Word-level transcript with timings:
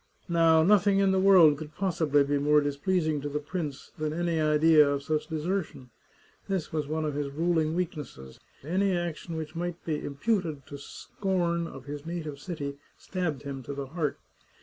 Now, 0.29 0.63
nothing 0.63 0.97
in 0.97 1.11
the 1.11 1.19
world 1.19 1.59
could 1.59 1.75
possibly 1.75 2.23
be 2.23 2.39
more 2.39 2.59
displeasing 2.59 3.21
to 3.21 3.29
the 3.29 3.37
prince 3.37 3.91
than 3.99 4.13
any 4.13 4.39
idea 4.41 4.89
of 4.89 5.03
such 5.03 5.27
desertion. 5.27 5.91
This 6.47 6.73
was 6.73 6.87
one 6.87 7.05
of 7.05 7.13
his 7.13 7.29
ruling 7.29 7.75
weaknesses— 7.75 8.39
any 8.63 8.97
action 8.97 9.35
which 9.35 9.55
might 9.55 9.85
be 9.85 10.03
imputed 10.03 10.65
to 10.65 10.79
scorn 10.79 11.67
of 11.67 11.85
his 11.85 12.03
native 12.03 12.39
city 12.39 12.79
stabbed 12.97 13.43
him 13.43 13.61
to 13.61 13.75
the 13.75 13.85
heart. 13.85 14.17